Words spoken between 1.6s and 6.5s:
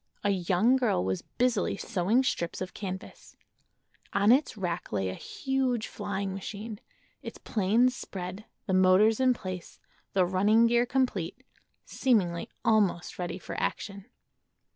sewing strips of canvas. On its rack lay a huge flying